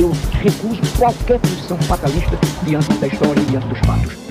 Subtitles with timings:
[0.00, 2.34] eu recuso qualquer posição fatalista
[2.64, 4.30] diante da história e diante dos fatos.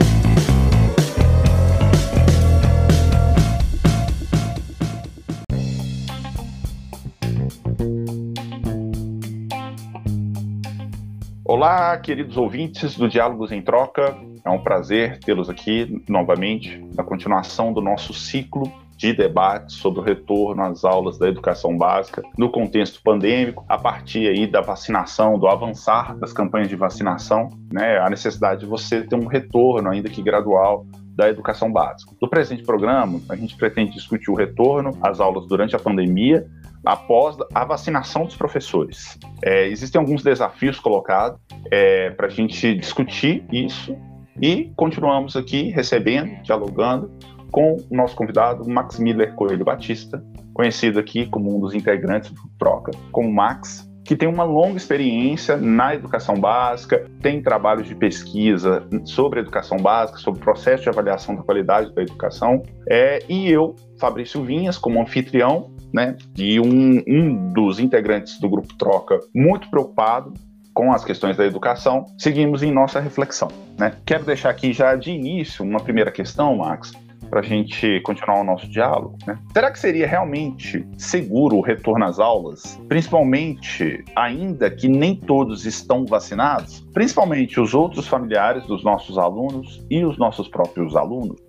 [11.46, 14.18] Olá, queridos ouvintes do Diálogos em Troca.
[14.44, 20.04] É um prazer tê-los aqui novamente na continuação do nosso ciclo de debate sobre o
[20.04, 25.48] retorno às aulas da educação básica no contexto pandêmico, a partir aí da vacinação, do
[25.48, 30.22] avançar das campanhas de vacinação, né, a necessidade de você ter um retorno, ainda que
[30.22, 32.12] gradual, da educação básica.
[32.22, 36.46] No presente programa, a gente pretende discutir o retorno às aulas durante a pandemia,
[36.86, 39.18] após a vacinação dos professores.
[39.42, 41.40] É, existem alguns desafios colocados
[41.72, 43.96] é, para a gente discutir isso
[44.42, 47.10] e continuamos aqui recebendo, dialogando
[47.52, 52.42] com o nosso convidado, Max Miller Coelho Batista, conhecido aqui como um dos integrantes do
[52.58, 58.84] Troca, como Max, que tem uma longa experiência na educação básica, tem trabalhos de pesquisa
[59.06, 63.76] sobre educação básica, sobre o processo de avaliação da qualidade da educação, é, e eu,
[64.00, 70.34] Fabrício Vinhas, como anfitrião, né, e um, um dos integrantes do Grupo Troca, muito preocupado
[70.74, 73.50] com as questões da educação, seguimos em nossa reflexão.
[73.78, 73.94] Né?
[74.06, 76.94] Quero deixar aqui já de início uma primeira questão, Max,
[77.30, 79.18] para a gente continuar o nosso diálogo.
[79.26, 79.38] Né?
[79.54, 86.06] Será que seria realmente seguro o retorno às aulas, principalmente ainda que nem todos estão
[86.06, 91.40] vacinados, principalmente os outros familiares dos nossos alunos e os nossos próprios alunos?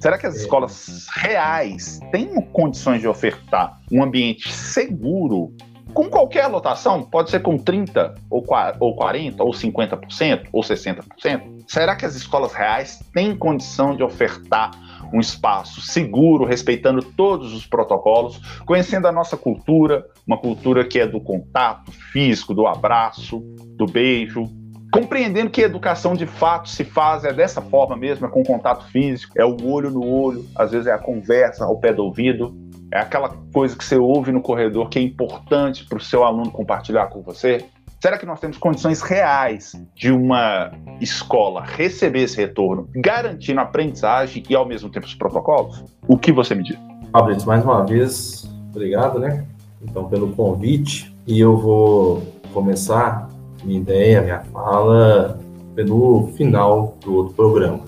[0.00, 0.38] Será que as é.
[0.38, 5.52] escolas reais têm condições de ofertar um ambiente seguro
[5.92, 7.02] com qualquer lotação?
[7.02, 11.64] Pode ser com 30 ou 40 ou 50% ou 60%?
[11.66, 14.70] Será que as escolas reais têm condição de ofertar
[15.12, 21.06] um espaço seguro, respeitando todos os protocolos, conhecendo a nossa cultura, uma cultura que é
[21.06, 23.40] do contato físico, do abraço,
[23.76, 24.44] do beijo,
[24.92, 28.84] compreendendo que a educação de fato se faz é dessa forma mesmo, é com contato
[28.90, 32.56] físico, é o olho no olho, às vezes é a conversa ao pé do ouvido,
[32.92, 36.50] é aquela coisa que você ouve no corredor que é importante para o seu aluno
[36.50, 37.66] compartilhar com você.
[38.00, 40.70] Será que nós temos condições reais de uma
[41.00, 45.84] escola receber esse retorno, garantindo a aprendizagem e ao mesmo tempo os protocolos?
[46.06, 46.78] O que você me diz?
[47.10, 49.44] Fabrício, mais uma vez, obrigado, né?
[49.82, 51.12] Então, pelo convite.
[51.26, 52.22] E eu vou
[52.52, 53.28] começar
[53.64, 55.40] minha ideia, minha fala,
[55.74, 57.80] pelo final do outro programa.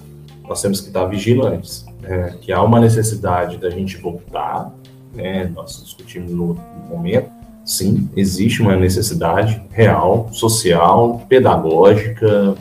[0.49, 2.37] Nós temos que estar vigilantes, né?
[2.41, 4.73] que há uma necessidade da gente voltar,
[5.15, 5.45] né?
[5.55, 6.55] nós discutimos no
[6.89, 7.31] momento,
[7.71, 12.57] sim, existe uma necessidade real, social, pedagógica,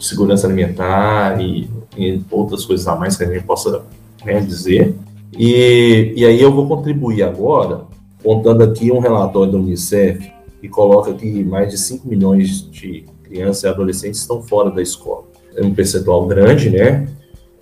[0.00, 3.82] segurança alimentar e, e outras coisas a mais que a gente possa
[4.24, 4.94] né, dizer.
[5.36, 7.82] E, e aí eu vou contribuir agora,
[8.24, 10.32] contando aqui um relatório do Unicef
[10.62, 15.24] que coloca que mais de 5 milhões de crianças e adolescentes estão fora da escola.
[15.56, 17.06] É um percentual grande, né?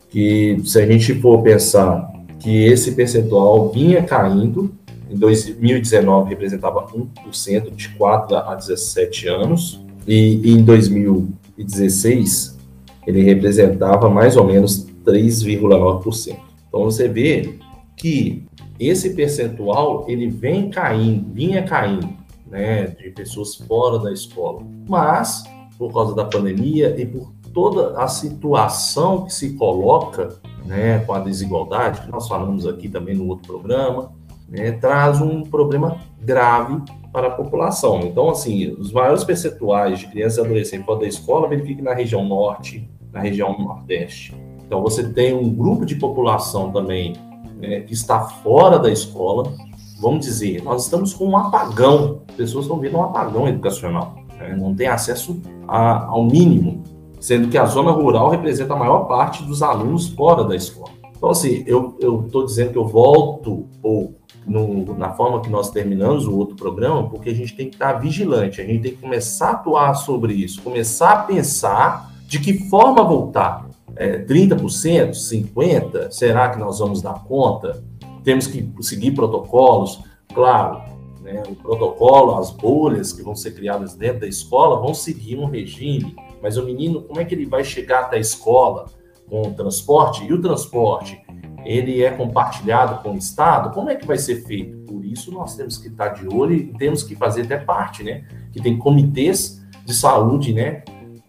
[0.08, 4.72] Que se a gente for pensar que esse percentual vinha caindo,
[5.16, 12.58] em 2019 representava 1% de 4 a 17 anos, e em 2016
[13.06, 16.36] ele representava mais ou menos 3,9%.
[16.68, 17.58] Então você vê
[17.96, 18.44] que
[18.78, 22.08] esse percentual ele vem caindo, vinha caindo
[22.46, 24.62] né, de pessoas fora da escola.
[24.86, 25.44] Mas,
[25.78, 31.20] por causa da pandemia e por toda a situação que se coloca né, com a
[31.20, 34.12] desigualdade, que nós falamos aqui também no outro programa,
[34.48, 38.00] né, traz um problema grave para a população.
[38.00, 42.24] Então, assim, os maiores percentuais de crianças e adolescentes fora da escola verificam na região
[42.24, 44.36] norte, na região nordeste.
[44.66, 47.14] Então, você tem um grupo de população também
[47.58, 49.52] né, que está fora da escola,
[50.00, 54.54] vamos dizer, nós estamos com um apagão, as pessoas estão vendo um apagão educacional, né?
[54.54, 56.82] não tem acesso a, ao mínimo,
[57.18, 60.90] sendo que a zona rural representa a maior parte dos alunos fora da escola.
[61.16, 61.96] Então, assim, eu
[62.26, 67.08] estou dizendo que eu volto pouco no, na forma que nós terminamos o outro programa,
[67.08, 70.34] porque a gente tem que estar vigilante, a gente tem que começar a atuar sobre
[70.34, 73.66] isso, começar a pensar de que forma voltar.
[73.98, 76.10] É, 30%, 50%?
[76.10, 77.82] Será que nós vamos dar conta?
[78.26, 80.00] temos que seguir protocolos,
[80.34, 80.82] claro,
[81.22, 85.44] né, o protocolo, as bolhas que vão ser criadas dentro da escola vão seguir um
[85.44, 88.86] regime, mas o menino, como é que ele vai chegar até a escola
[89.30, 90.24] com o transporte?
[90.24, 91.22] E o transporte,
[91.66, 93.74] ele é compartilhado com o Estado?
[93.74, 94.78] Como é que vai ser feito?
[94.86, 98.24] Por isso nós temos que estar de olho e temos que fazer até parte, né?
[98.52, 100.82] Que tem comitês de saúde, né?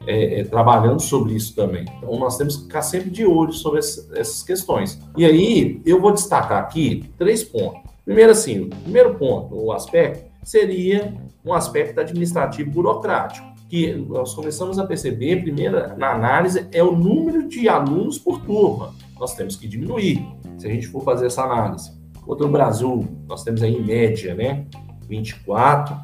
[0.07, 1.85] é, é, trabalhando sobre isso também.
[1.97, 4.99] Então, nós temos que ficar sempre de olho sobre essas questões.
[5.17, 7.81] E aí, eu vou destacar aqui três pontos.
[8.05, 11.13] Primeiro, assim, o primeiro ponto, o aspecto, seria
[11.45, 13.45] um aspecto administrativo burocrático.
[13.69, 18.95] que nós começamos a perceber, primeiro, na análise, é o número de alunos por turma.
[19.19, 20.25] Nós temos que diminuir,
[20.57, 21.91] se a gente for fazer essa análise.
[22.25, 24.65] Outro Brasil, nós temos aí em média, né,
[25.07, 25.97] 24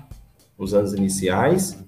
[0.57, 1.83] nos anos iniciais.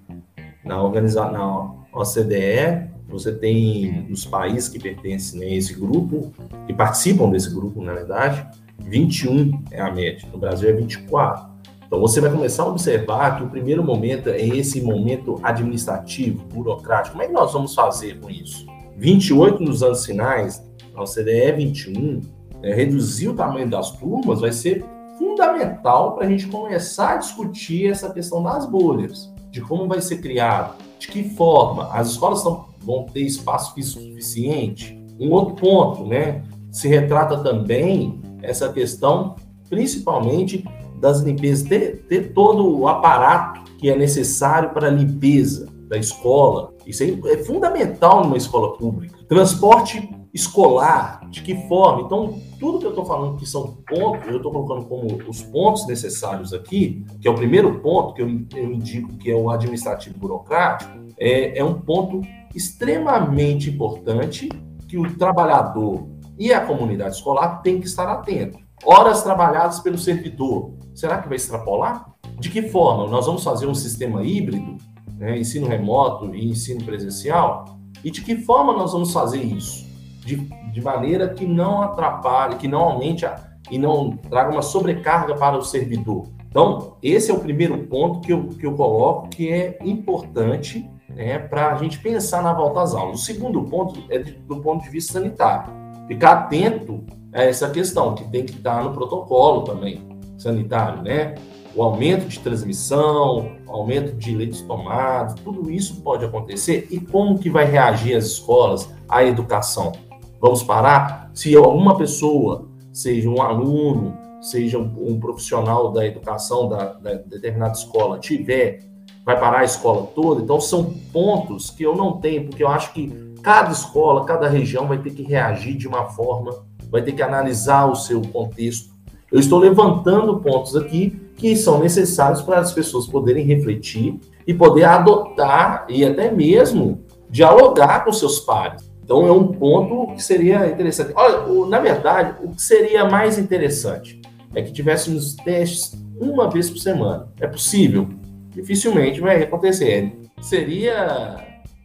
[0.63, 6.33] Na, organiza na OCDE, você tem os países que pertencem a esse grupo,
[6.66, 8.45] que participam desse grupo, na verdade,
[8.80, 10.27] 21 é a média.
[10.31, 11.56] No Brasil é 24.
[11.86, 17.13] Então você vai começar a observar que o primeiro momento é esse momento administrativo, burocrático.
[17.13, 18.66] Como é que nós vamos fazer com isso?
[18.98, 20.65] 28 nos anos finais,
[20.96, 22.22] a OCDE 21,
[22.64, 24.84] é, reduzir o tamanho das turmas vai ser
[25.18, 30.18] fundamental para a gente começar a discutir essa questão das bolhas, de como vai ser
[30.18, 32.44] criado, de que forma as escolas
[32.80, 35.00] vão ter espaço físico suficiente.
[35.20, 39.36] Um outro ponto, né, se retrata também essa questão,
[39.70, 40.66] principalmente
[41.00, 46.74] das limpezas, ter, ter todo o aparato que é necessário para a limpeza da escola.
[46.86, 49.18] Isso é, é fundamental numa escola pública.
[49.28, 52.02] Transporte escolar, de que forma?
[52.02, 55.88] Então, tudo que eu estou falando que são pontos, eu estou colocando como os pontos
[55.88, 60.20] necessários aqui, que é o primeiro ponto que eu, eu indico que é o administrativo
[60.20, 62.20] burocrático, é, é um ponto
[62.54, 64.50] extremamente importante
[64.90, 66.06] que o trabalhador
[66.38, 68.60] e a comunidade escolar tem que estar atento.
[68.84, 72.14] Horas trabalhadas pelo servidor, será que vai extrapolar?
[72.38, 73.08] De que forma?
[73.08, 74.76] Nós vamos fazer um sistema híbrido,
[75.18, 77.80] né, ensino remoto e ensino presencial?
[78.04, 79.85] E de que forma nós vamos fazer isso?
[80.25, 80.38] De,
[80.72, 83.39] de maneira que não atrapalhe, que não aumente a,
[83.69, 86.27] e não traga uma sobrecarga para o servidor.
[86.50, 91.38] Então, esse é o primeiro ponto que eu, que eu coloco que é importante né,
[91.38, 93.19] para a gente pensar na volta às aulas.
[93.19, 95.74] O segundo ponto é de, do ponto de vista sanitário.
[96.07, 100.07] Ficar atento a essa questão, que tem que estar no protocolo também
[100.38, 101.36] sanitário, né?
[101.75, 106.88] O aumento de transmissão, aumento de leitos tomados, tudo isso pode acontecer.
[106.89, 109.92] E como que vai reagir as escolas à educação?
[110.40, 111.30] Vamos parar?
[111.34, 118.20] Se alguma pessoa, seja um aluno, seja um, profissional da educação da, da determinada escola,
[118.20, 118.80] tiver
[119.26, 120.42] vai parar a escola toda.
[120.42, 123.12] Então, são pontos que eu não tenho, porque eu acho que
[123.42, 126.54] cada escola, cada região vai ter que reagir de uma forma,
[126.92, 128.94] vai ter que analisar o seu contexto.
[129.32, 134.84] Eu estou levantando pontos aqui que são necessários para as pessoas poderem refletir e poder
[134.84, 138.90] adotar e até mesmo dialogar com seus pares.
[139.06, 141.13] Então, é um ponto que seria interessante.
[141.16, 144.19] Olha, na verdade, o que seria mais interessante
[144.54, 147.30] é que tivéssemos testes uma vez por semana.
[147.40, 148.10] É possível?
[148.56, 150.16] dificilmente vai acontecer.
[150.42, 151.38] Seria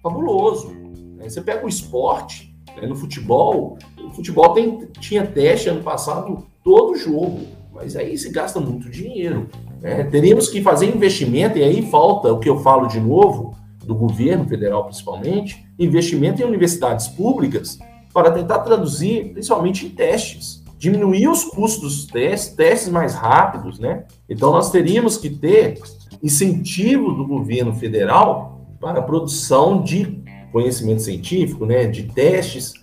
[0.03, 0.73] fabuloso.
[1.17, 1.29] Né?
[1.29, 2.87] Você pega o esporte, né?
[2.87, 7.41] no futebol, o futebol tem, tinha teste ano passado todo jogo,
[7.75, 9.49] mas aí se gasta muito dinheiro.
[9.81, 10.05] Né?
[10.05, 13.55] Teríamos que fazer investimento, e aí falta o que eu falo de novo,
[13.85, 17.79] do governo federal principalmente, investimento em universidades públicas
[18.13, 24.05] para tentar traduzir, principalmente em testes, diminuir os custos dos testes, testes mais rápidos, né?
[24.29, 25.79] Então nós teríamos que ter
[26.23, 30.23] incentivo do governo federal para a produção de
[30.53, 32.75] conhecimento científico, né, de testes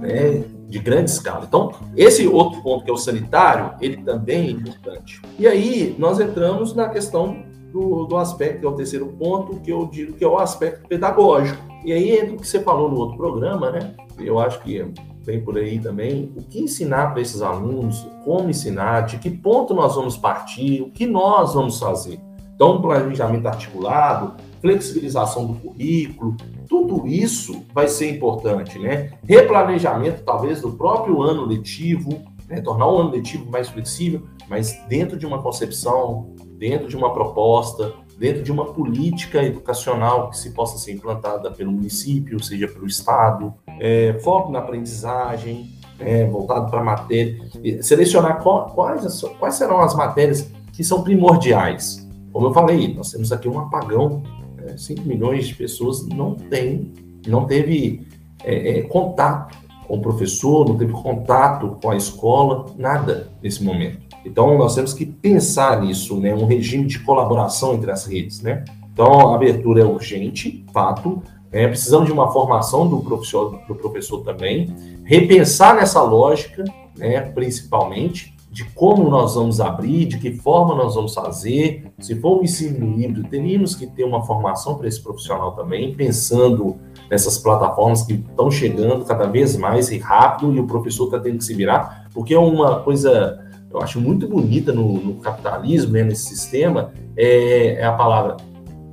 [0.00, 1.44] né, de grande escala.
[1.48, 5.20] Então, esse outro ponto que é o sanitário, ele também é importante.
[5.38, 7.42] E aí nós entramos na questão
[7.72, 10.88] do, do aspecto, que é o terceiro ponto, que eu digo que é o aspecto
[10.88, 11.62] pedagógico.
[11.84, 13.94] E aí entra o que você falou no outro programa, né?
[14.18, 14.84] Eu acho que
[15.22, 19.74] vem por aí também, o que ensinar para esses alunos, como ensinar, de que ponto
[19.74, 22.18] nós vamos partir, o que nós vamos fazer.
[22.54, 26.36] Então, planejamento articulado, flexibilização do currículo,
[26.68, 29.12] tudo isso vai ser importante, né?
[29.22, 32.60] Replanejamento, talvez, do próprio ano letivo, né?
[32.60, 37.92] tornar o ano letivo mais flexível, mas dentro de uma concepção, dentro de uma proposta,
[38.18, 43.54] dentro de uma política educacional que se possa ser implantada pelo município, seja pelo Estado,
[43.78, 47.38] é, foco na aprendizagem, é, voltado para a matéria,
[47.82, 53.48] selecionar quais, quais serão as matérias que são primordiais, como eu falei, nós temos aqui
[53.48, 54.22] um apagão.
[54.56, 54.76] Né?
[54.76, 56.92] 5 milhões de pessoas não tem,
[57.26, 58.06] não teve
[58.44, 59.56] é, é, contato
[59.88, 63.98] com o professor, não teve contato com a escola, nada nesse momento.
[64.24, 66.34] Então, nós temos que pensar nisso, né?
[66.34, 68.64] Um regime de colaboração entre as redes, né?
[68.92, 71.22] Então, a abertura é urgente, fato.
[71.50, 76.62] É, precisamos de uma formação do professor, do professor também, repensar nessa lógica,
[76.94, 81.92] né, principalmente, de como nós vamos abrir, de que forma nós vamos fazer.
[82.00, 86.76] Se for um ensino híbrido, teríamos que ter uma formação para esse profissional também, pensando
[87.08, 91.38] nessas plataformas que estão chegando cada vez mais e rápido e o professor está tendo
[91.38, 93.38] que se virar, porque é uma coisa,
[93.70, 98.38] eu acho muito bonita no, no capitalismo, né, nesse sistema, é, é a palavra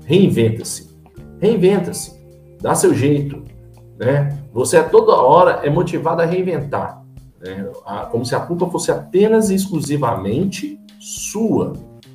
[0.05, 0.95] reinventa-se.
[1.41, 2.15] reinventa-se,
[2.62, 3.43] dá seu jeito,
[3.98, 4.38] né?
[4.53, 7.03] Você a toda hora é motivado a reinventar,
[7.45, 7.71] né?
[8.11, 11.73] como se a culpa fosse apenas e exclusivamente sua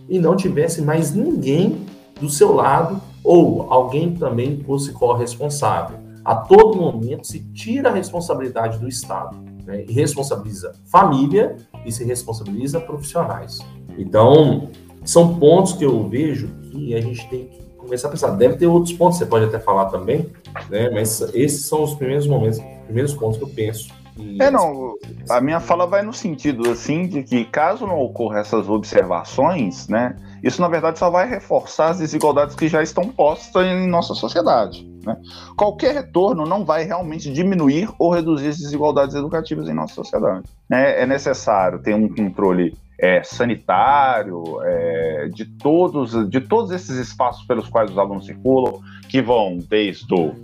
[0.08, 1.86] e não tivesse mais ninguém
[2.20, 5.98] do seu lado ou alguém também fosse corresponsável.
[6.24, 9.84] A todo momento se tira a responsabilidade do Estado né?
[9.88, 11.56] e responsabiliza família
[11.86, 13.60] e se responsabiliza profissionais.
[13.96, 14.68] Então,
[15.04, 18.30] são pontos que eu vejo que a gente tem que começar a pensar.
[18.30, 20.26] Deve ter outros pontos, você pode até falar também,
[20.68, 20.90] né?
[20.90, 23.99] mas esses são os primeiros momentos, primeiros pontos que eu penso
[24.40, 24.94] é, não.
[25.28, 30.16] A minha fala vai no sentido, assim, de que caso não ocorra essas observações, né,
[30.42, 34.88] isso na verdade só vai reforçar as desigualdades que já estão postas em nossa sociedade.
[35.04, 35.16] Né?
[35.56, 40.48] Qualquer retorno não vai realmente diminuir ou reduzir as desigualdades educativas em nossa sociedade.
[40.70, 47.44] É, é necessário ter um controle é, sanitário, é, de, todos, de todos esses espaços
[47.46, 50.34] pelos quais os alunos circulam, que vão desde o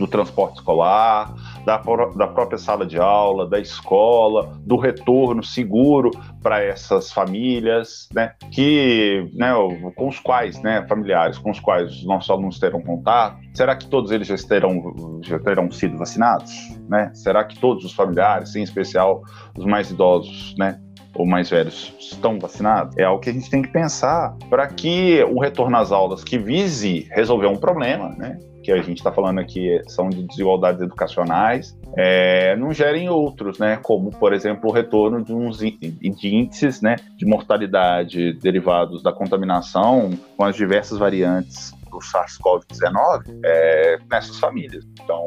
[0.00, 1.76] do transporte escolar, da,
[2.16, 6.10] da própria sala de aula, da escola, do retorno seguro
[6.42, 9.52] para essas famílias, né, que, né,
[9.94, 13.36] com os quais, né, familiares com os quais os nossos alunos terão contato.
[13.54, 16.50] Será que todos eles já terão, já terão sido vacinados?
[16.88, 17.10] Né?
[17.12, 19.22] Será que todos os familiares, em especial
[19.56, 20.80] os mais idosos, né,
[21.14, 22.96] ou mais velhos estão vacinados?
[22.96, 26.38] É algo que a gente tem que pensar para que o retorno às aulas que
[26.38, 28.38] vise resolver um problema, né?
[28.62, 33.78] que a gente está falando aqui são de desigualdades educacionais, é, não gerem outros, né?
[33.82, 40.10] Como, por exemplo, o retorno de uns de índices né, de mortalidade derivados da contaminação
[40.36, 44.86] com as diversas variantes do SARS-CoV-19 é, nessas famílias.
[45.02, 45.24] Então,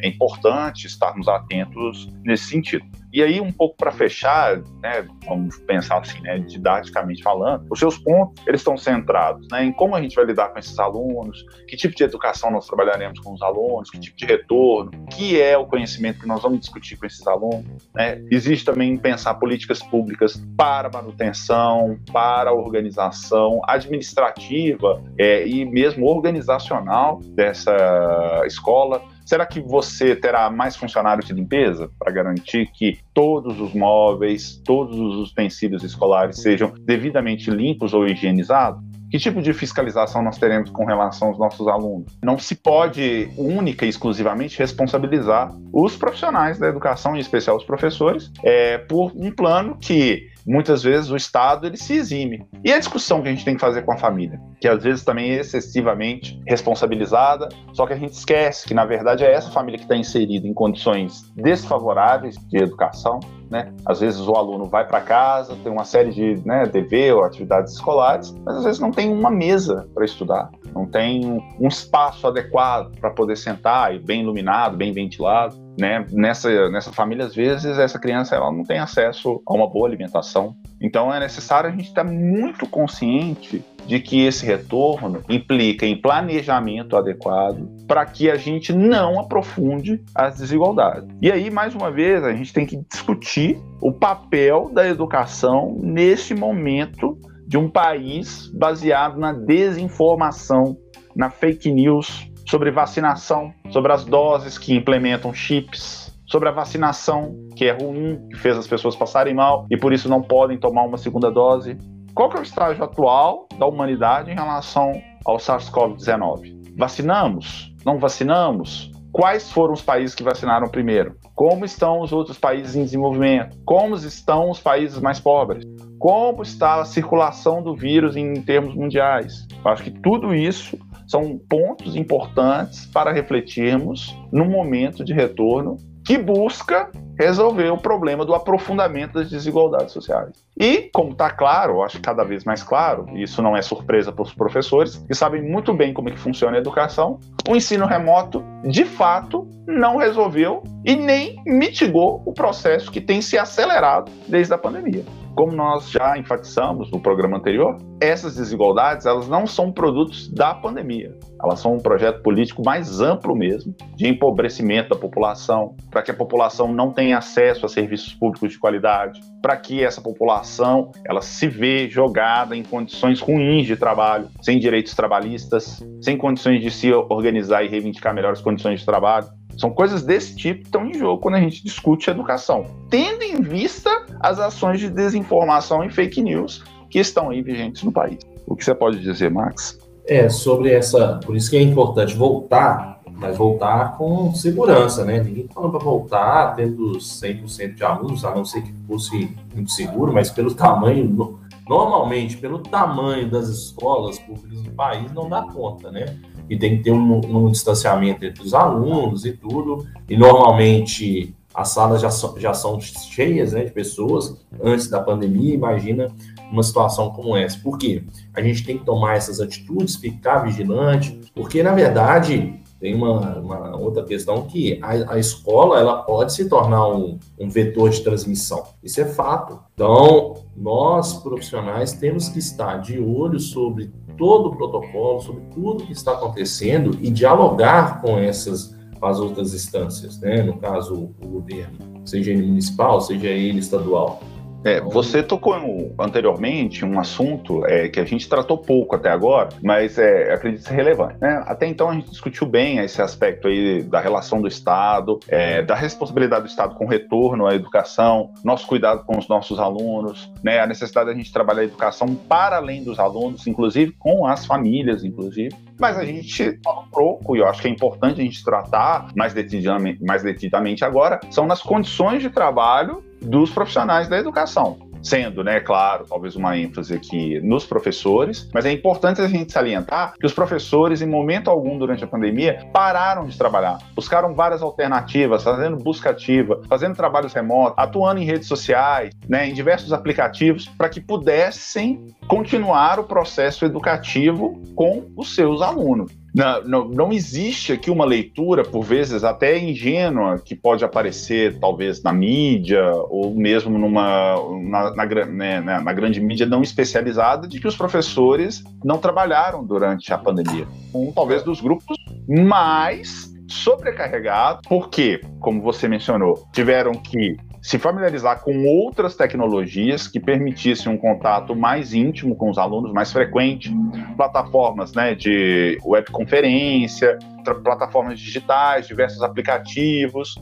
[0.00, 2.84] é importante estarmos atentos nesse sentido.
[3.14, 7.96] E aí, um pouco para fechar, né, vamos pensar assim, né, didaticamente falando, os seus
[7.96, 11.76] pontos eles estão centrados né, em como a gente vai lidar com esses alunos, que
[11.76, 15.64] tipo de educação nós trabalharemos com os alunos, que tipo de retorno, que é o
[15.64, 17.88] conhecimento que nós vamos discutir com esses alunos.
[17.94, 18.20] Né?
[18.32, 28.42] Existe também pensar políticas públicas para manutenção, para organização administrativa é, e mesmo organizacional dessa
[28.44, 34.60] escola Será que você terá mais funcionários de limpeza para garantir que todos os móveis,
[34.64, 38.82] todos os utensílios escolares sejam devidamente limpos ou higienizados?
[39.10, 42.18] Que tipo de fiscalização nós teremos com relação aos nossos alunos?
[42.22, 48.32] Não se pode única e exclusivamente responsabilizar os profissionais da educação, em especial os professores,
[48.42, 52.46] é, por um plano que muitas vezes o Estado ele se exime.
[52.64, 55.04] E a discussão que a gente tem que fazer com a família, que às vezes
[55.04, 59.78] também é excessivamente responsabilizada, só que a gente esquece que na verdade é essa família
[59.78, 63.20] que está inserida em condições desfavoráveis de educação,
[63.50, 63.72] né?
[63.86, 67.74] Às vezes o aluno vai para casa, tem uma série de né, dever ou atividades
[67.74, 72.98] escolares, mas às vezes não tem uma mesa para estudar, não tem um espaço adequado
[72.98, 76.06] para poder sentar e bem iluminado, bem ventilado né?
[76.10, 80.56] Nessa, nessa família, às vezes, essa criança ela não tem acesso a uma boa alimentação.
[80.80, 86.96] Então, é necessário a gente estar muito consciente de que esse retorno implica em planejamento
[86.96, 91.08] adequado para que a gente não aprofunde as desigualdades.
[91.20, 96.34] E aí, mais uma vez, a gente tem que discutir o papel da educação nesse
[96.34, 100.76] momento de um país baseado na desinformação,
[101.14, 107.66] na fake news, sobre vacinação, sobre as doses que implementam chips, sobre a vacinação, que
[107.66, 110.98] é ruim, que fez as pessoas passarem mal e por isso não podem tomar uma
[110.98, 111.76] segunda dose.
[112.14, 114.92] Qual é o estágio atual da humanidade em relação
[115.24, 116.76] ao SARS-CoV-19?
[116.76, 117.72] Vacinamos?
[117.84, 118.90] Não vacinamos?
[119.12, 121.16] Quais foram os países que vacinaram primeiro?
[121.36, 123.56] Como estão os outros países em desenvolvimento?
[123.64, 125.64] Como estão os países mais pobres?
[126.00, 129.46] Como está a circulação do vírus em termos mundiais?
[129.64, 136.18] Eu acho que tudo isso são pontos importantes para refletirmos no momento de retorno que
[136.18, 140.44] busca resolver o problema do aprofundamento das desigualdades sociais.
[140.58, 144.22] E, como está claro, acho cada vez mais claro, e isso não é surpresa para
[144.22, 147.18] os professores, que sabem muito bem como é que funciona a educação,
[147.48, 153.38] o ensino remoto, de fato, não resolveu e nem mitigou o processo que tem se
[153.38, 155.04] acelerado desde a pandemia.
[155.34, 161.18] Como nós já enfatizamos no programa anterior, essas desigualdades elas não são produtos da pandemia.
[161.42, 166.14] Elas são um projeto político mais amplo mesmo, de empobrecimento da população, para que a
[166.14, 171.48] população não tenha acesso a serviços públicos de qualidade, para que essa população ela se
[171.48, 177.64] vê jogada em condições ruins de trabalho, sem direitos trabalhistas, sem condições de se organizar
[177.64, 179.26] e reivindicar melhores condições de trabalho.
[179.58, 183.40] São coisas desse tipo que estão em jogo quando a gente discute educação, tendo em
[183.40, 184.88] vista as ações de
[185.24, 188.18] desinformação e fake news que estão aí vigentes no país.
[188.46, 189.78] O que você pode dizer, Max?
[190.06, 191.18] É, sobre essa.
[191.24, 195.22] Por isso que é importante voltar, mas voltar com segurança, né?
[195.22, 200.12] Ninguém falando para voltar tendo 100% de alunos, a não ser que fosse muito seguro,
[200.12, 206.16] mas pelo tamanho, normalmente, pelo tamanho das escolas públicas do país, não dá conta, né?
[206.50, 211.68] E tem que ter um, um distanciamento entre os alunos e tudo, e normalmente as
[211.68, 216.08] salas já são, já são cheias né, de pessoas antes da pandemia, imagina
[216.50, 217.58] uma situação como essa.
[217.60, 218.02] Por quê?
[218.34, 223.76] A gente tem que tomar essas atitudes, ficar vigilante, porque, na verdade, tem uma, uma
[223.76, 228.64] outra questão que a, a, escola ela pode se tornar um, um vetor de transmissão.
[228.82, 229.60] Isso é fato.
[229.74, 235.92] Então, nós, profissionais, temos que estar de olho sobre todo o protocolo, sobre tudo que
[235.92, 240.42] está acontecendo e dialogar com essas as outras instâncias, né?
[240.42, 244.20] no caso, o governo, seja ele municipal, seja ele estadual.
[244.64, 245.54] É, você tocou
[245.98, 250.74] anteriormente um assunto é, que a gente tratou pouco até agora, mas é, acredito ser
[250.74, 251.16] relevante.
[251.20, 251.42] Né?
[251.46, 255.74] Até então a gente discutiu bem esse aspecto aí da relação do Estado, é, da
[255.74, 260.60] responsabilidade do Estado com o retorno à educação, nosso cuidado com os nossos alunos, né?
[260.60, 265.04] a necessidade da gente trabalhar a educação para além dos alunos, inclusive com as famílias,
[265.04, 265.54] inclusive.
[265.78, 269.08] Mas a gente fala um pouco, e eu acho que é importante a gente tratar
[269.14, 275.44] mais detidamente, mais detidamente agora, são nas condições de trabalho dos profissionais da educação sendo,
[275.44, 280.24] né, claro, talvez uma ênfase aqui nos professores, mas é importante a gente salientar que
[280.24, 285.76] os professores, em momento algum durante a pandemia, pararam de trabalhar, buscaram várias alternativas, fazendo
[285.76, 291.00] busca ativa, fazendo trabalhos remotos, atuando em redes sociais, né, em diversos aplicativos, para que
[291.00, 296.23] pudessem continuar o processo educativo com os seus alunos.
[296.34, 302.12] Não, não, existe aqui uma leitura, por vezes até ingênua, que pode aparecer talvez na
[302.12, 307.76] mídia ou mesmo numa na, na, né, na, grande mídia não especializada, de que os
[307.76, 310.66] professores não trabalharam durante a pandemia.
[310.92, 311.96] Um talvez dos grupos
[312.28, 320.92] mais sobrecarregados, porque, como você mencionou, tiveram que se familiarizar com outras tecnologias que permitissem
[320.92, 323.74] um contato mais íntimo com os alunos, mais frequente,
[324.18, 327.18] plataformas né, de webconferência,
[327.64, 330.34] plataformas digitais, diversos aplicativos,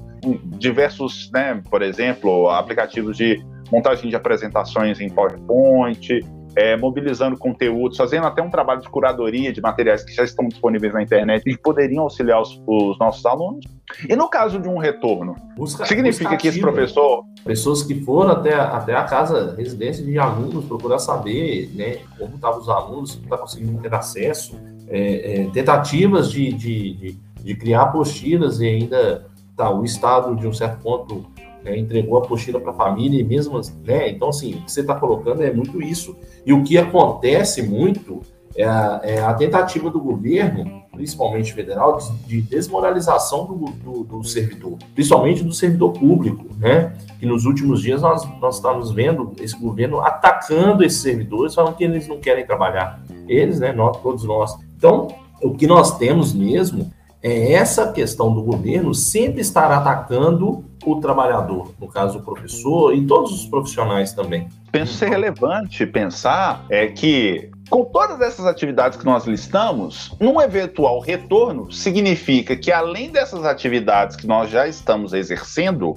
[0.58, 6.20] diversos, né, por exemplo, aplicativos de montagem de apresentações em PowerPoint,
[6.56, 10.92] é, mobilizando conteúdos, fazendo até um trabalho de curadoria de materiais que já estão disponíveis
[10.92, 13.64] na internet e poderiam auxiliar os, os nossos alunos.
[14.08, 17.24] E no caso de um retorno, busca, significa busca que esse professor.
[17.44, 22.60] Pessoas que foram até, até a casa, residência de alunos, procurar saber né, como estavam
[22.60, 24.56] os alunos, como está conseguindo ter acesso,
[24.88, 30.46] é, é, tentativas de, de, de, de criar apostilas e ainda tá, o Estado, de
[30.46, 31.24] um certo ponto,
[31.64, 34.10] né, entregou a apostila para a família e mesmo, né?
[34.10, 36.16] Então, assim, o que você está colocando é muito isso.
[36.44, 38.20] E o que acontece muito
[38.56, 44.24] é a, é a tentativa do governo, principalmente federal, de, de desmoralização do, do, do,
[44.24, 46.94] servidor, principalmente do servidor público, né?
[47.18, 51.84] Que nos últimos dias nós, nós estamos vendo esse governo atacando esses servidores, falando que
[51.84, 53.02] eles não querem trabalhar.
[53.28, 53.72] Eles, né?
[53.72, 54.56] Nós, todos nós.
[54.76, 55.08] Então,
[55.42, 61.72] o que nós temos mesmo é essa questão do governo sempre estar atacando o trabalhador,
[61.80, 64.48] no caso o professor e todos os profissionais também.
[64.72, 70.98] Penso ser relevante pensar é que com todas essas atividades que nós listamos, num eventual
[71.00, 75.96] retorno, significa que além dessas atividades que nós já estamos exercendo,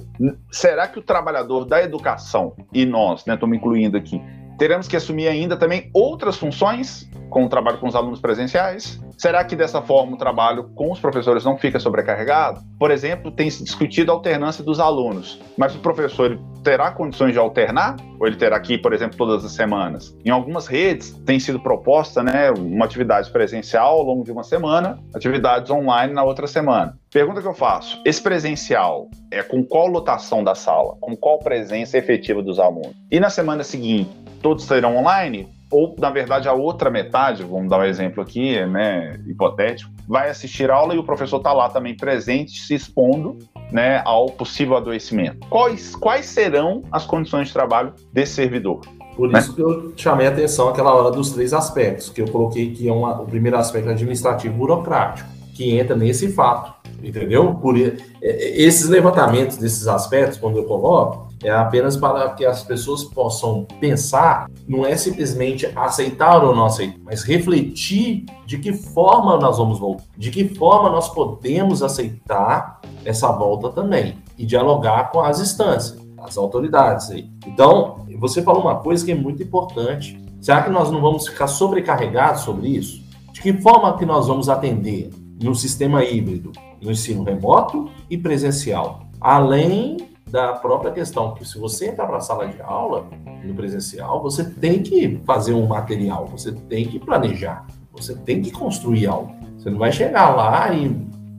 [0.50, 4.22] será que o trabalhador da educação e nós, né, estou me incluindo aqui,
[4.58, 9.00] teremos que assumir ainda também outras funções com o trabalho com os alunos presenciais?
[9.18, 12.60] Será que dessa forma o trabalho com os professores não fica sobrecarregado?
[12.78, 17.38] Por exemplo, tem se discutido a alternância dos alunos, mas o professor terá condições de
[17.38, 17.96] alternar?
[18.20, 20.16] Ou ele terá que por exemplo, todas as semanas?
[20.24, 24.98] Em algumas redes tem sido proposta né, uma atividade presencial ao longo de uma semana,
[25.14, 26.98] atividades online na outra semana.
[27.10, 30.96] Pergunta que eu faço: esse presencial é com qual lotação da sala?
[31.00, 32.94] Com qual presença efetiva dos alunos?
[33.10, 34.10] E na semana seguinte,
[34.42, 35.48] todos serão online?
[35.70, 40.70] Ou na verdade a outra metade, vamos dar um exemplo aqui, né, hipotético, vai assistir
[40.70, 43.38] aula e o professor está lá também presente, se expondo,
[43.70, 45.46] né, ao possível adoecimento.
[45.48, 48.80] Quais, quais serão as condições de trabalho desse servidor?
[49.16, 49.38] Por né?
[49.38, 52.86] isso que eu chamei a atenção aquela hora dos três aspectos, que eu coloquei que
[52.86, 57.54] é uma, o primeiro aspecto administrativo burocrático, que entra nesse fato, entendeu?
[57.54, 57.76] Por
[58.20, 64.50] esses levantamentos desses aspectos, quando eu coloco, é apenas para que as pessoas possam pensar,
[64.66, 70.04] não é simplesmente aceitar ou não aceitar, mas refletir de que forma nós vamos voltar,
[70.16, 76.36] de que forma nós podemos aceitar essa volta também e dialogar com as instâncias, as
[76.36, 77.30] autoridades aí.
[77.46, 80.20] Então, você falou uma coisa que é muito importante.
[80.40, 83.02] Será que nós não vamos ficar sobrecarregados sobre isso?
[83.32, 85.10] De que forma que nós vamos atender
[85.42, 89.06] no sistema híbrido, no ensino remoto e presencial?
[89.20, 93.06] Além da própria questão que se você entrar para a sala de aula
[93.44, 98.50] no presencial, você tem que fazer um material, você tem que planejar, você tem que
[98.50, 99.34] construir algo.
[99.56, 100.94] Você não vai chegar lá e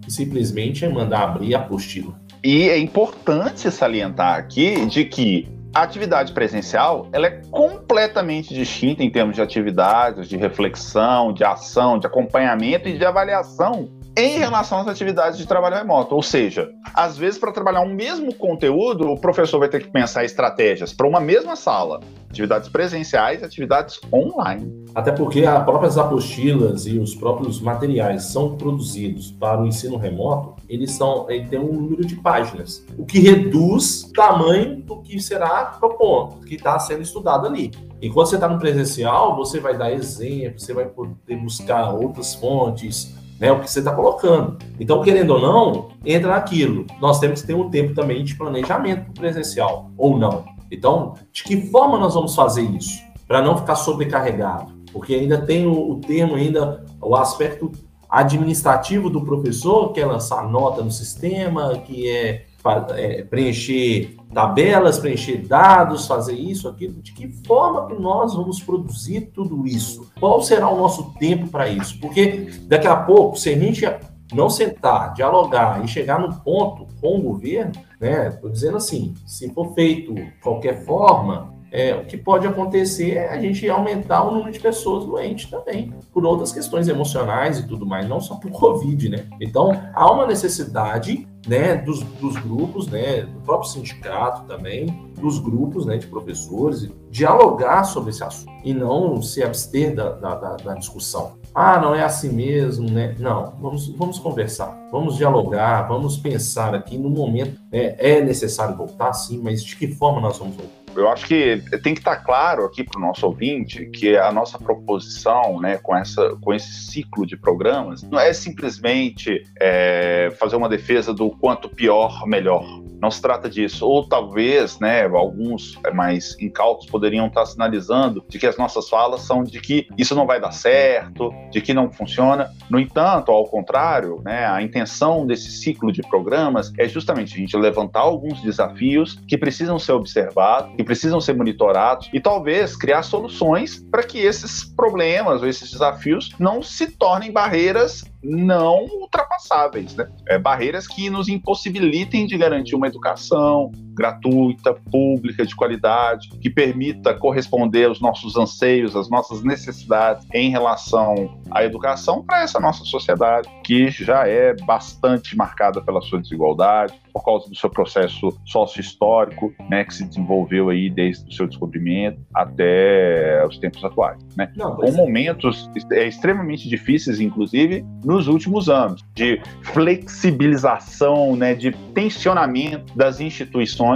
[0.07, 2.13] simplesmente mandar abrir a apostila.
[2.43, 9.09] E é importante salientar aqui de que a atividade presencial ela é completamente distinta em
[9.09, 14.87] termos de atividades, de reflexão, de ação, de acompanhamento e de avaliação em relação às
[14.87, 16.15] atividades de trabalho remoto.
[16.15, 20.25] Ou seja, às vezes, para trabalhar um mesmo conteúdo, o professor vai ter que pensar
[20.25, 24.85] estratégias para uma mesma sala, atividades presenciais e atividades online.
[24.95, 30.55] Até porque as próprias apostilas e os próprios materiais são produzidos para o ensino remoto,
[30.67, 35.19] eles são, ele tem um número de páginas, o que reduz o tamanho do que
[35.19, 37.71] será proposto, que está sendo estudado ali.
[38.01, 43.15] Enquanto você está no presencial, você vai dar exemplos, você vai poder buscar outras fontes,
[43.39, 44.57] né, o que você está colocando.
[44.79, 46.85] Então, querendo ou não, entra naquilo.
[46.99, 50.45] Nós temos que ter um tempo também de planejamento presencial, ou não.
[50.71, 53.01] Então, de que forma nós vamos fazer isso?
[53.27, 54.73] Para não ficar sobrecarregado.
[54.91, 57.71] Porque ainda tem o, o termo, ainda o aspecto
[58.09, 62.46] administrativo do professor, que é lançar nota no sistema, que é,
[62.95, 67.01] é preencher tabelas, preencher dados, fazer isso, aquilo.
[67.01, 70.11] De que forma que nós vamos produzir tudo isso?
[70.19, 71.99] Qual será o nosso tempo para isso?
[71.99, 73.85] Porque daqui a pouco, se a gente
[74.33, 78.27] não sentar, dialogar e chegar no ponto com o governo, né?
[78.27, 83.41] Estou dizendo assim, se for feito qualquer forma, é, o que pode acontecer é a
[83.41, 88.07] gente aumentar o número de pessoas doentes também, por outras questões emocionais e tudo mais,
[88.07, 89.25] não só por Covid, né?
[89.41, 94.87] Então, há uma necessidade né, dos, dos grupos, né, do próprio sindicato também,
[95.19, 100.35] dos grupos né, de professores, dialogar sobre esse assunto e não se abster da, da,
[100.35, 101.37] da, da discussão.
[101.55, 103.15] Ah, não é assim mesmo, né?
[103.17, 107.59] Não, vamos, vamos conversar, vamos dialogar, vamos pensar aqui no momento.
[107.71, 110.86] Né, é necessário voltar, sim, mas de que forma nós vamos voltar?
[110.97, 114.57] Eu acho que tem que estar claro aqui para o nosso ouvinte que a nossa
[114.57, 120.67] proposição, né, com, essa, com esse ciclo de programas, não é simplesmente é, fazer uma
[120.67, 122.65] defesa do quanto pior, melhor.
[123.01, 123.87] Não se trata disso.
[123.87, 129.43] Ou talvez, né, alguns mais incautos poderiam estar sinalizando de que as nossas falas são
[129.43, 132.51] de que isso não vai dar certo, de que não funciona.
[132.69, 137.55] No entanto, ao contrário, né, a intenção desse ciclo de programas é justamente a gente
[137.55, 143.83] levantar alguns desafios que precisam ser observados, que precisam ser monitorados e talvez criar soluções
[143.91, 150.09] para que esses problemas ou esses desafios não se tornem barreiras não ultrapassáveis, né?
[150.27, 157.13] É, barreiras que nos impossibilitem de garantir uma educação gratuita, pública, de qualidade, que permita
[157.13, 163.49] corresponder aos nossos anseios, às nossas necessidades em relação à educação para essa nossa sociedade,
[163.63, 169.83] que já é bastante marcada pela sua desigualdade, por causa do seu processo sócio-histórico, né,
[169.83, 174.51] que se desenvolveu aí desde o seu descobrimento até os tempos atuais, né?
[174.55, 174.91] Não, Com é.
[174.91, 183.86] momentos é, extremamente difíceis, inclusive, nos últimos anos, de flexibilização, né, de tensionamento das instituições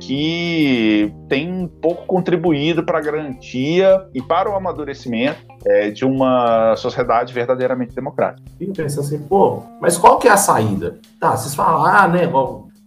[0.00, 7.32] que tem pouco contribuído para a garantia e para o amadurecimento é, de uma sociedade
[7.32, 8.48] verdadeiramente democrática.
[8.58, 10.98] Fico pensando assim, pô, mas qual que é a saída?
[11.20, 12.26] Tá, vocês falam, ah, né,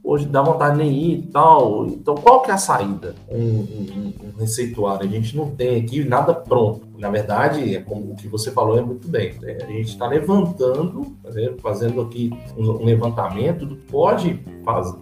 [0.09, 1.85] hoje dá vontade nem ir e tal.
[1.85, 3.13] Então, qual que é a saída?
[3.29, 5.07] Um, um, um, receituário.
[5.07, 6.87] A gente não tem aqui nada pronto.
[6.97, 9.35] Na verdade, é como o que você falou é muito bem.
[9.39, 9.59] Né?
[9.61, 11.29] A gente está levantando, tá
[11.61, 14.43] fazendo aqui um, levantamento pode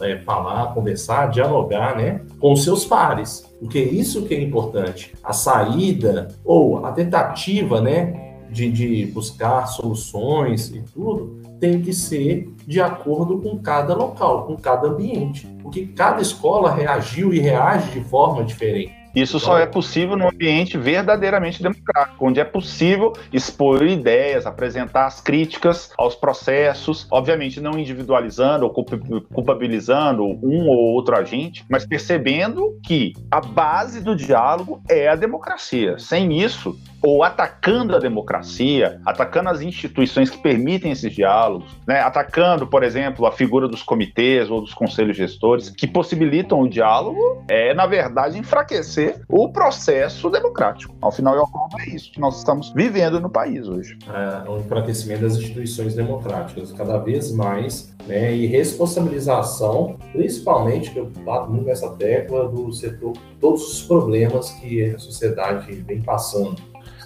[0.01, 3.45] é, falar, conversar, dialogar né, com seus pares.
[3.59, 5.13] Porque isso que é importante.
[5.23, 12.53] A saída ou a tentativa né, de, de buscar soluções e tudo, tem que ser
[12.65, 15.47] de acordo com cada local, com cada ambiente.
[15.61, 18.96] Porque cada escola reagiu e reage de forma diferente.
[19.17, 25.19] Isso só é possível num ambiente verdadeiramente democrático, onde é possível expor ideias, apresentar as
[25.19, 33.13] críticas aos processos, obviamente não individualizando ou culpabilizando um ou outro agente, mas percebendo que
[33.31, 35.97] a base do diálogo é a democracia.
[35.97, 42.01] Sem isso, ou atacando a democracia, atacando as instituições que permitem esses diálogos, né?
[42.01, 47.43] atacando, por exemplo, a figura dos comitês ou dos conselhos gestores que possibilitam o diálogo,
[47.47, 50.95] é, na verdade, enfraquecer o processo democrático.
[51.01, 53.97] Ao final e ao cabo, é isso que nós estamos vivendo no país hoje.
[54.07, 58.35] É, o enfraquecimento das instituições democráticas, cada vez mais, né?
[58.35, 64.83] e responsabilização, principalmente, que eu bato muito nessa tecla do setor, todos os problemas que
[64.83, 66.55] a sociedade vem passando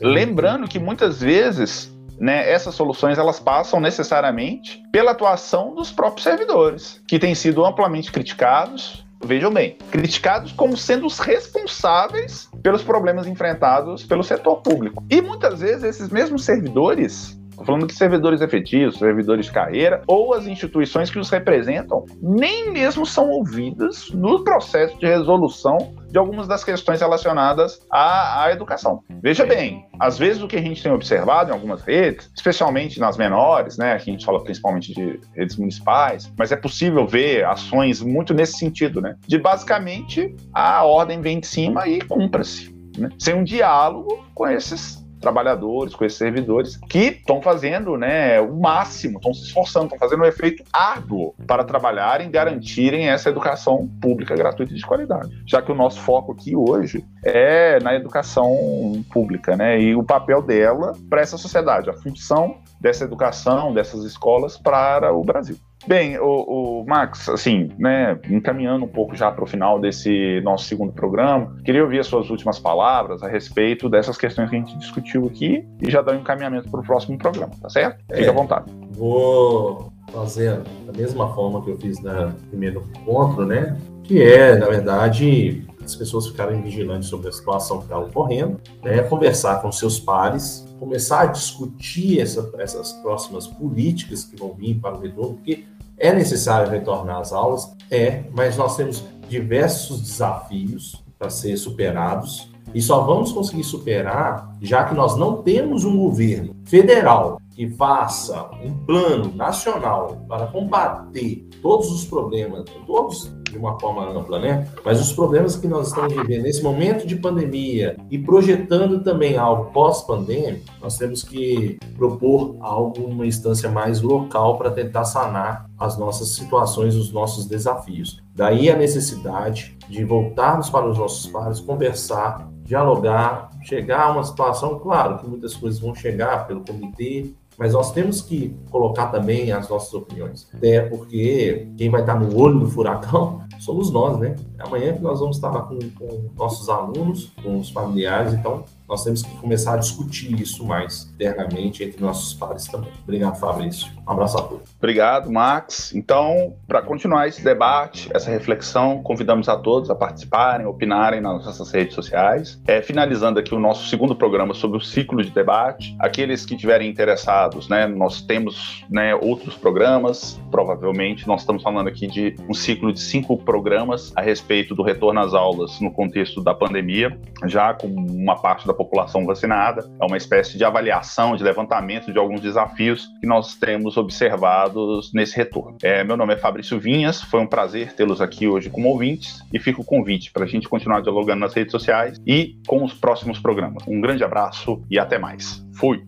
[0.01, 7.01] Lembrando que muitas vezes né, essas soluções elas passam necessariamente pela atuação dos próprios servidores,
[7.07, 14.03] que têm sido amplamente criticados, vejam bem, criticados como sendo os responsáveis pelos problemas enfrentados
[14.03, 15.03] pelo setor público.
[15.09, 20.33] E muitas vezes esses mesmos servidores Estou falando de servidores efetivos, servidores de carreira, ou
[20.33, 25.77] as instituições que os representam, nem mesmo são ouvidas no processo de resolução
[26.09, 29.03] de algumas das questões relacionadas à, à, educação.
[29.21, 33.15] Veja bem, às vezes o que a gente tem observado em algumas redes, especialmente nas
[33.15, 38.01] menores, né, aqui a gente fala principalmente de redes municipais, mas é possível ver ações
[38.01, 42.75] muito nesse sentido, né, de basicamente a ordem vem de cima e cumpra-se.
[42.97, 48.59] Né, sem um diálogo com esses trabalhadores, com esses servidores, que estão fazendo né, o
[48.59, 54.35] máximo, estão se esforçando, estão fazendo um efeito árduo para trabalharem garantirem essa educação pública
[54.35, 55.31] gratuita e de qualidade.
[55.45, 59.79] Já que o nosso foco aqui hoje é na educação pública, né?
[59.79, 65.23] E o papel dela para essa sociedade, a função dessa educação, dessas escolas para o
[65.23, 65.55] Brasil.
[65.87, 70.65] Bem, o, o, Max, assim, né, encaminhando um pouco já para o final desse nosso
[70.65, 74.77] segundo programa, queria ouvir as suas últimas palavras a respeito dessas questões que a gente
[74.77, 77.97] discutiu aqui e já dar um encaminhamento para o próximo programa, tá certo?
[78.11, 78.71] Fique é, à vontade.
[78.91, 83.77] Vou fazer da mesma forma que eu fiz no primeiro encontro, né?
[84.03, 89.01] Que é, na verdade, as pessoas ficarem vigilantes sobre a situação que está ocorrendo, né?
[89.03, 94.97] conversar com seus pares, começar a discutir essa, essas próximas políticas que vão vir para
[94.97, 95.63] o retorno, porque
[95.95, 97.71] é necessário retornar às aulas?
[97.91, 104.83] É, mas nós temos diversos desafios para ser superados e só vamos conseguir superar já
[104.83, 111.91] que nós não temos um governo federal que faça um plano nacional para combater todos
[111.91, 114.67] os problemas, todos de uma forma ampla, né?
[114.83, 119.71] Mas os problemas que nós estamos vivendo nesse momento de pandemia e projetando também algo
[119.71, 126.29] pós-pandêmico, nós temos que propor algo uma instância mais local para tentar sanar as nossas
[126.29, 128.23] situações, os nossos desafios.
[128.33, 134.79] Daí a necessidade de voltarmos para os nossos pares, conversar, dialogar, chegar a uma situação,
[134.79, 139.69] claro que muitas coisas vão chegar pelo comitê, mas nós temos que colocar também as
[139.69, 140.47] nossas opiniões.
[140.53, 144.35] Até porque quem vai estar no olho do furacão somos nós, né?
[144.57, 149.23] Amanhã que nós vamos estar com, com nossos alunos, com os familiares, então nós temos
[149.23, 152.91] que começar a discutir isso mais internamente entre nossos pares também.
[153.03, 153.89] Obrigado, Fabrício.
[154.05, 154.69] Um abraço a todos.
[154.77, 155.95] Obrigado, Max.
[155.95, 161.71] Então, para continuar esse debate, essa reflexão, convidamos a todos a participarem, opinarem nas nossas
[161.71, 162.59] redes sociais.
[162.67, 165.95] É, finalizando aqui o nosso segundo programa sobre o ciclo de debate.
[165.97, 171.25] Aqueles que estiverem interessados, né, nós temos né, outros programas, provavelmente.
[171.25, 175.33] Nós estamos falando aqui de um ciclo de cinco programas a respeito do retorno às
[175.33, 179.89] aulas no contexto da pandemia, já com uma parte da população vacinada.
[180.01, 185.35] É uma espécie de avaliação, de levantamento de alguns desafios que nós temos observados nesse
[185.35, 185.77] retorno.
[185.83, 189.59] É, meu nome é Fabrício Vinhas, foi um prazer tê-los aqui hoje como ouvintes e
[189.59, 193.39] fica o convite para a gente continuar dialogando nas redes sociais e com os próximos
[193.39, 193.83] programas.
[193.87, 195.63] Um grande abraço e até mais.
[195.75, 196.03] Fui!